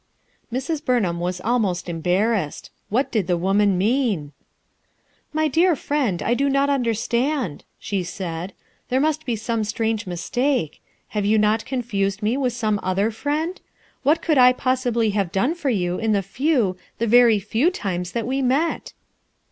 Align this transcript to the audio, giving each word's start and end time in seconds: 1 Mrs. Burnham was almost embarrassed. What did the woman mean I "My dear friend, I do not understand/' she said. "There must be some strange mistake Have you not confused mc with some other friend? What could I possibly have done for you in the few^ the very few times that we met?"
1 0.49 0.59
Mrs. 0.59 0.83
Burnham 0.83 1.19
was 1.19 1.39
almost 1.41 1.87
embarrassed. 1.87 2.71
What 2.89 3.11
did 3.11 3.27
the 3.27 3.37
woman 3.37 3.77
mean 3.77 4.31
I 4.31 4.33
"My 5.31 5.47
dear 5.47 5.75
friend, 5.75 6.23
I 6.23 6.33
do 6.33 6.49
not 6.49 6.69
understand/' 6.71 7.61
she 7.77 8.01
said. 8.03 8.53
"There 8.89 8.99
must 8.99 9.27
be 9.27 9.35
some 9.35 9.63
strange 9.63 10.07
mistake 10.07 10.81
Have 11.09 11.23
you 11.25 11.37
not 11.37 11.65
confused 11.67 12.23
mc 12.23 12.35
with 12.37 12.53
some 12.53 12.79
other 12.81 13.11
friend? 13.11 13.61
What 14.01 14.23
could 14.23 14.39
I 14.39 14.53
possibly 14.53 15.11
have 15.11 15.31
done 15.31 15.53
for 15.53 15.69
you 15.69 15.99
in 15.99 16.13
the 16.13 16.21
few^ 16.25 16.77
the 16.97 17.05
very 17.05 17.37
few 17.37 17.69
times 17.69 18.13
that 18.13 18.25
we 18.25 18.41
met?" 18.41 18.93